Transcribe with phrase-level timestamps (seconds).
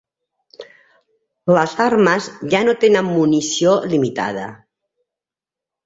[1.59, 4.51] Les armes ja no tenen munició limitada.